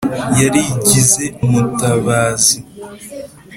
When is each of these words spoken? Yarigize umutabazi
Yarigize 0.41 1.25
umutabazi 1.45 2.55